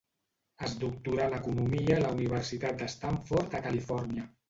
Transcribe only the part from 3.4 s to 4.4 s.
a Califòrnia.